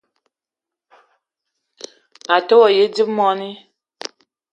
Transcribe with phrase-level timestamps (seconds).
[2.33, 3.49] A te ma yi dzip moni